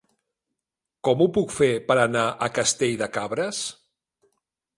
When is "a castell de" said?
2.31-3.11